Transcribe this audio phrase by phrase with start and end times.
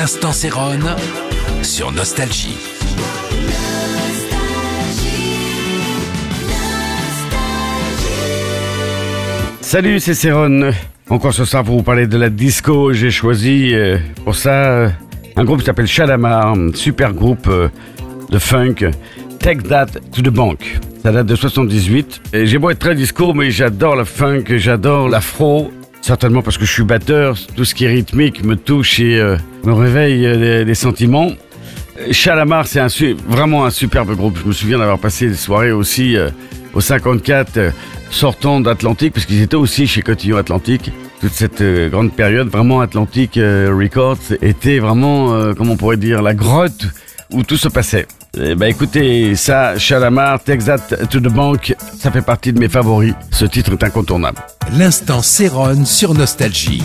[0.00, 0.94] L'instant Céronne
[1.64, 2.56] sur Nostalgie.
[9.60, 10.70] Salut, c'est Céron.
[11.08, 14.92] Encore ce soir pour vous parler de la disco, j'ai choisi euh, pour ça
[15.34, 17.68] un groupe qui s'appelle Shalamar, super groupe euh,
[18.30, 18.92] de funk.
[19.40, 20.78] Take That to the Bank.
[21.02, 22.20] Ça date de 78.
[22.34, 25.72] Et j'ai beau être très disco, mais j'adore la funk, j'adore l'afro.
[26.08, 29.36] Certainement parce que je suis batteur, tout ce qui est rythmique me touche et euh,
[29.64, 31.32] me réveille euh, des, sentiments.
[32.12, 32.80] Chalamar, c'est
[33.28, 34.38] vraiment un superbe groupe.
[34.42, 36.30] Je me souviens d'avoir passé des soirées aussi euh,
[36.72, 37.70] au 54, euh,
[38.10, 40.90] sortant d'Atlantique, parce qu'ils étaient aussi chez Cotillon Atlantique.
[41.20, 46.86] Toute cette grande période, vraiment Atlantique Records était vraiment, comment on pourrait dire, la grotte
[47.32, 48.06] où tout se passait.
[48.40, 53.14] Eh ben écoutez, ça, Chalamar, Texas to the Bank, ça fait partie de mes favoris.
[53.32, 54.38] Ce titre est incontournable.
[54.78, 56.82] L'instant Céronne sur Nostalgie.